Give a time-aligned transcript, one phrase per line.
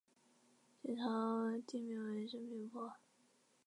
[0.81, 2.95] 清朝定名为升平坡。